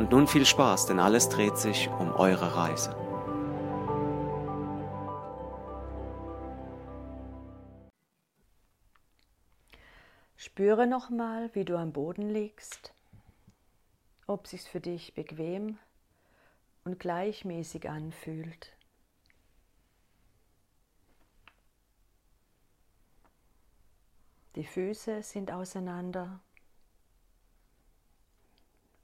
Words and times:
Und 0.00 0.12
nun 0.12 0.26
viel 0.26 0.46
Spaß, 0.46 0.86
denn 0.86 0.98
alles 0.98 1.28
dreht 1.28 1.58
sich 1.58 1.90
um 1.90 2.10
eure 2.12 2.56
Reise. 2.56 2.96
Spüre 10.38 10.86
nochmal, 10.86 11.54
wie 11.54 11.66
du 11.66 11.76
am 11.76 11.92
Boden 11.92 12.30
liegst, 12.30 12.94
ob 14.26 14.46
sich's 14.46 14.66
für 14.66 14.80
dich 14.80 15.12
bequem 15.12 15.76
und 16.84 16.98
gleichmäßig 16.98 17.90
anfühlt. 17.90 18.72
Die 24.56 24.64
Füße 24.64 25.22
sind 25.22 25.52
auseinander 25.52 26.40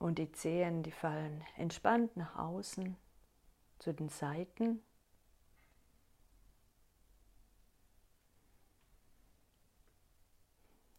und 0.06 0.18
die 0.18 0.30
Zehen, 0.30 0.84
die 0.84 0.92
fallen 0.92 1.44
entspannt 1.56 2.16
nach 2.16 2.36
außen 2.36 2.96
zu 3.80 3.92
den 3.92 4.08
Seiten. 4.08 4.80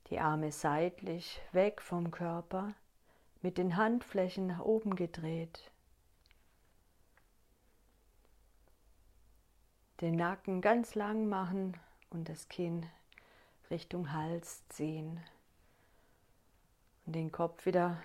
Die 0.07 0.19
Arme 0.19 0.51
seitlich 0.51 1.39
weg 1.53 1.81
vom 1.81 2.11
Körper, 2.11 2.73
mit 3.41 3.57
den 3.57 3.77
Handflächen 3.77 4.47
nach 4.47 4.59
oben 4.59 4.97
gedreht. 4.97 5.71
Den 10.01 10.17
Nacken 10.17 10.59
ganz 10.59 10.95
lang 10.95 11.29
machen 11.29 11.77
und 12.09 12.27
das 12.27 12.49
Kinn 12.49 12.85
Richtung 13.69 14.11
Hals 14.11 14.67
ziehen. 14.67 15.21
Und 17.05 17.13
den 17.13 17.31
Kopf 17.31 17.65
wieder 17.65 18.03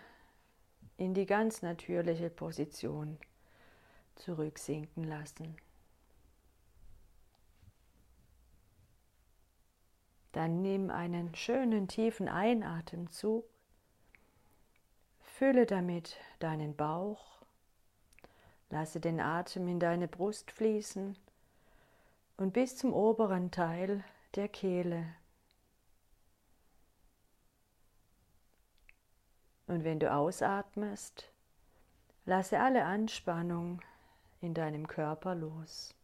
in 1.02 1.14
die 1.14 1.26
ganz 1.26 1.62
natürliche 1.62 2.30
Position 2.30 3.18
zurücksinken 4.14 5.02
lassen. 5.02 5.56
Dann 10.30 10.62
nimm 10.62 10.90
einen 10.90 11.34
schönen 11.34 11.88
tiefen 11.88 12.28
Einatemzug, 12.28 13.44
fülle 15.20 15.66
damit 15.66 16.16
deinen 16.38 16.76
Bauch, 16.76 17.42
lasse 18.70 19.00
den 19.00 19.20
Atem 19.20 19.66
in 19.66 19.80
deine 19.80 20.06
Brust 20.06 20.52
fließen 20.52 21.18
und 22.36 22.52
bis 22.52 22.76
zum 22.76 22.94
oberen 22.94 23.50
Teil 23.50 24.04
der 24.36 24.48
Kehle. 24.48 25.04
Und 29.66 29.84
wenn 29.84 30.00
du 30.00 30.12
ausatmest, 30.12 31.30
lasse 32.24 32.60
alle 32.60 32.84
Anspannung 32.84 33.80
in 34.40 34.54
deinem 34.54 34.86
Körper 34.86 35.34
los. 35.34 35.94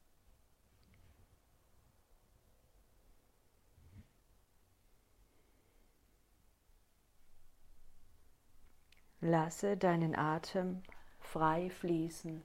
Lasse 9.21 9.77
deinen 9.77 10.15
Atem 10.15 10.83
frei 11.19 11.71
fließen. 11.71 12.43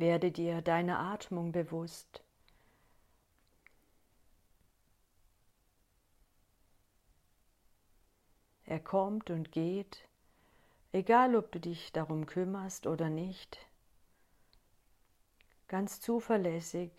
Werde 0.00 0.32
dir 0.32 0.62
deiner 0.62 0.98
Atmung 0.98 1.52
bewusst. 1.52 2.24
Er 8.64 8.80
kommt 8.80 9.28
und 9.28 9.52
geht, 9.52 10.08
egal 10.92 11.36
ob 11.36 11.52
du 11.52 11.60
dich 11.60 11.92
darum 11.92 12.24
kümmerst 12.24 12.86
oder 12.86 13.10
nicht, 13.10 13.58
ganz 15.68 16.00
zuverlässig, 16.00 16.92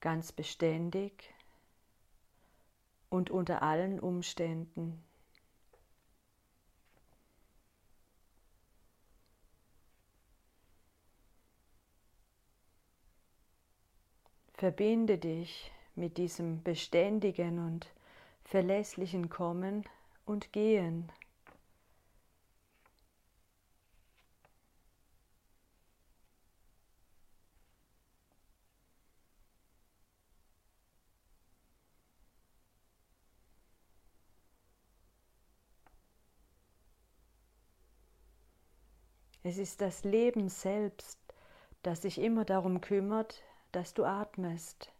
ganz 0.00 0.32
beständig 0.32 1.34
und 3.10 3.28
unter 3.28 3.60
allen 3.60 4.00
Umständen. 4.00 5.04
Verbinde 14.58 15.18
dich 15.18 15.70
mit 15.94 16.18
diesem 16.18 16.64
beständigen 16.64 17.64
und 17.64 17.86
verlässlichen 18.42 19.28
Kommen 19.28 19.84
und 20.26 20.52
Gehen. 20.52 21.12
Es 39.44 39.56
ist 39.56 39.80
das 39.80 40.02
Leben 40.02 40.48
selbst, 40.48 41.16
das 41.84 42.02
sich 42.02 42.18
immer 42.18 42.44
darum 42.44 42.80
kümmert, 42.80 43.44
dass 43.72 43.94
du 43.94 44.04
atmest. 44.04 44.92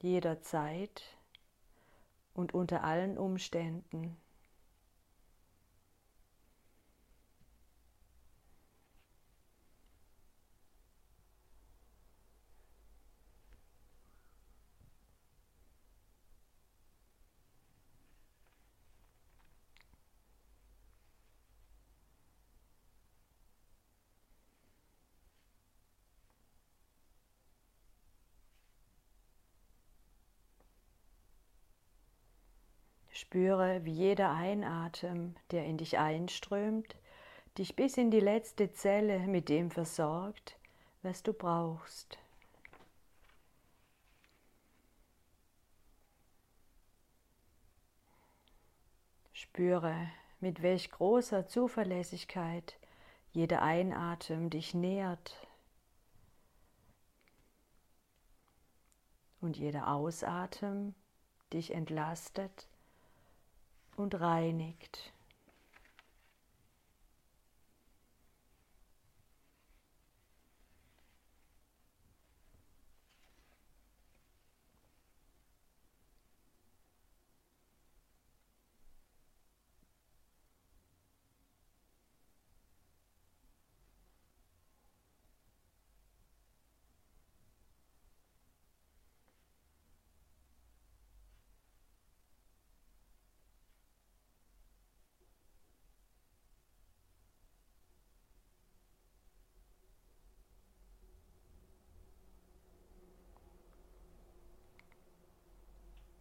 Jederzeit 0.00 1.02
und 2.34 2.54
unter 2.54 2.84
allen 2.84 3.18
Umständen. 3.18 4.16
Spüre, 33.16 33.82
wie 33.86 33.92
jeder 33.92 34.30
Einatem, 34.30 35.36
der 35.50 35.64
in 35.64 35.78
dich 35.78 35.96
einströmt, 35.96 36.96
dich 37.56 37.74
bis 37.74 37.96
in 37.96 38.10
die 38.10 38.20
letzte 38.20 38.72
Zelle 38.72 39.20
mit 39.20 39.48
dem 39.48 39.70
versorgt, 39.70 40.58
was 41.00 41.22
du 41.22 41.32
brauchst. 41.32 42.18
Spüre, 49.32 50.10
mit 50.40 50.60
welch 50.60 50.90
großer 50.90 51.46
Zuverlässigkeit 51.46 52.78
jeder 53.32 53.62
Einatem 53.62 54.50
dich 54.50 54.74
nährt 54.74 55.34
und 59.40 59.56
jeder 59.56 59.88
Ausatem 59.88 60.94
dich 61.50 61.72
entlastet 61.72 62.68
und 63.96 64.20
reinigt. 64.20 65.12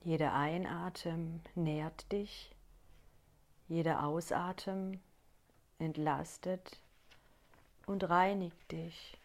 Jeder 0.06 0.36
Einatmen 0.36 1.42
nährt 1.56 2.12
dich, 2.12 2.56
jeder 3.68 4.06
Ausatmen 4.06 5.02
entlastet 5.80 6.80
und 7.88 8.08
reinigt 8.08 8.72
dich. 8.72 9.20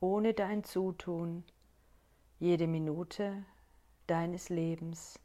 Ohne 0.00 0.34
dein 0.34 0.64
Zutun, 0.64 1.44
jede 2.38 2.66
Minute 2.66 3.42
deines 4.06 4.50
Lebens. 4.50 5.18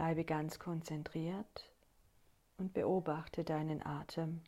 Bleibe 0.00 0.24
ganz 0.24 0.58
konzentriert 0.58 1.70
und 2.56 2.72
beobachte 2.72 3.44
deinen 3.44 3.84
Atem. 3.84 4.40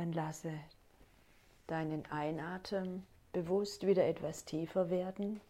Dann 0.00 0.14
lasse 0.14 0.58
deinen 1.66 2.06
Einatmen 2.06 3.06
bewusst 3.32 3.86
wieder 3.86 4.06
etwas 4.06 4.46
tiefer 4.46 4.88
werden. 4.88 5.42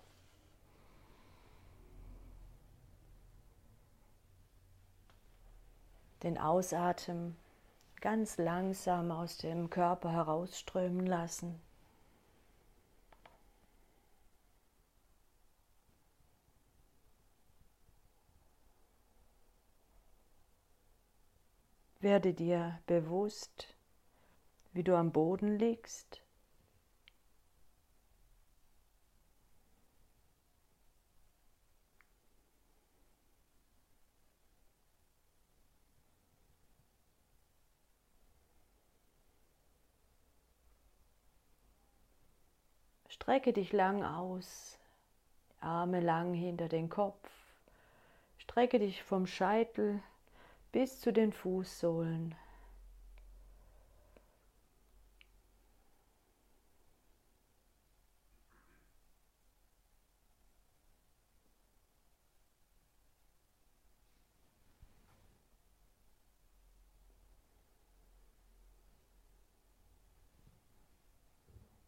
Den 6.24 6.36
Ausatmen 6.36 7.36
ganz 8.00 8.38
langsam 8.38 9.12
aus 9.12 9.38
dem 9.38 9.70
Körper 9.70 10.10
herausströmen 10.10 11.06
lassen. 11.06 11.60
Werde 22.00 22.34
dir 22.34 22.80
bewusst, 22.88 23.76
wie 24.72 24.82
du 24.82 24.96
am 24.96 25.12
Boden 25.12 25.58
liegst. 25.58 26.20
Strecke 43.08 43.52
dich 43.52 43.72
lang 43.72 44.02
aus, 44.02 44.78
Arme 45.60 46.00
lang 46.00 46.32
hinter 46.32 46.68
den 46.68 46.88
Kopf, 46.88 47.30
strecke 48.38 48.78
dich 48.78 49.02
vom 49.02 49.26
Scheitel 49.26 50.02
bis 50.72 51.00
zu 51.00 51.12
den 51.12 51.32
Fußsohlen. 51.32 52.34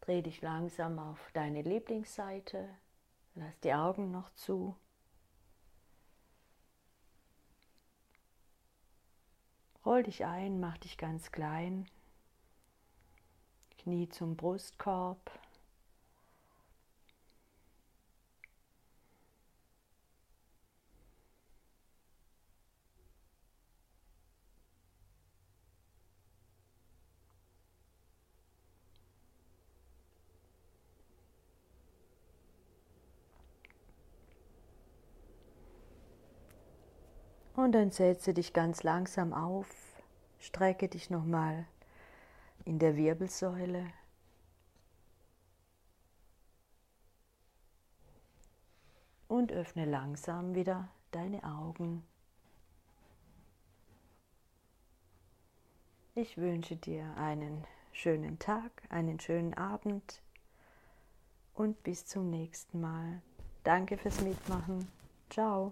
Dreh 0.03 0.21
dich 0.21 0.41
langsam 0.41 0.99
auf 0.99 1.31
deine 1.31 1.61
Lieblingsseite. 1.61 2.67
Lass 3.35 3.57
die 3.61 3.73
Augen 3.73 4.11
noch 4.11 4.29
zu. 4.35 4.75
Roll 9.85 10.03
dich 10.03 10.25
ein, 10.25 10.59
mach 10.59 10.77
dich 10.77 10.97
ganz 10.97 11.31
klein. 11.31 11.87
Knie 13.77 14.09
zum 14.09 14.35
Brustkorb. 14.35 15.31
Und 37.63 37.71
dann 37.71 37.91
setze 37.91 38.33
dich 38.33 38.51
ganz 38.51 38.83
langsam 38.83 39.31
auf, 39.31 39.69
strecke 40.37 40.89
dich 40.89 41.09
nochmal 41.09 41.65
in 42.65 42.77
der 42.77 42.97
Wirbelsäule. 42.97 43.85
Und 49.29 49.53
öffne 49.53 49.85
langsam 49.85 50.55
wieder 50.55 50.89
deine 51.11 51.41
Augen. 51.45 52.05
Ich 56.15 56.35
wünsche 56.35 56.75
dir 56.75 57.15
einen 57.15 57.63
schönen 57.93 58.39
Tag, 58.39 58.71
einen 58.89 59.21
schönen 59.21 59.53
Abend 59.53 60.21
und 61.53 61.81
bis 61.83 62.05
zum 62.05 62.29
nächsten 62.29 62.81
Mal. 62.81 63.21
Danke 63.63 63.97
fürs 63.97 64.19
Mitmachen. 64.19 64.91
Ciao. 65.29 65.71